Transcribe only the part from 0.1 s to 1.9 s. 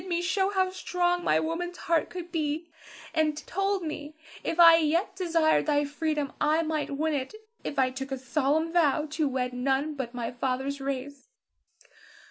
show how strong my woman's